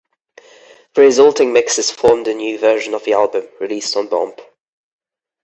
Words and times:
The 0.95 1.01
resulting 1.03 1.53
mixes 1.53 1.91
formed 1.91 2.27
a 2.27 2.33
new 2.33 2.57
version 2.57 2.95
of 2.95 3.03
the 3.03 3.13
album, 3.13 3.47
released 3.59 3.95
on 3.95 4.07
Bomp! 4.07 4.39